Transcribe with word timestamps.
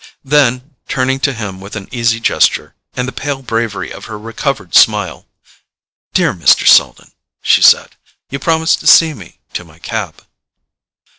Then, 0.23 0.73
turning 0.87 1.19
to 1.19 1.31
him 1.31 1.61
with 1.61 1.75
an 1.75 1.87
easy 1.91 2.19
gesture, 2.19 2.73
and 2.95 3.07
the 3.07 3.11
pale 3.11 3.43
bravery 3.43 3.91
of 3.93 4.05
her 4.05 4.17
recovered 4.17 4.73
smile—"Dear 4.73 6.33
Mr. 6.33 6.65
Selden," 6.67 7.11
she 7.43 7.61
said, 7.61 7.97
"you 8.31 8.39
promised 8.39 8.79
to 8.79 8.87
see 8.87 9.13
me 9.13 9.37
to 9.53 9.63
my 9.63 9.77
cab." 9.77 10.25